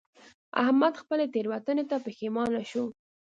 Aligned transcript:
احمد 0.63 0.93
خپلې 1.01 1.25
تېروتنې 1.33 1.83
ته 1.89 1.95
پښېمانه 2.05 2.61
شو. 2.71 2.83